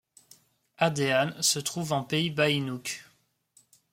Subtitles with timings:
[0.79, 3.05] Adéane se trouve en pays baïnouk.